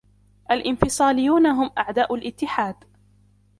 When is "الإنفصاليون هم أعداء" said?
0.51-2.15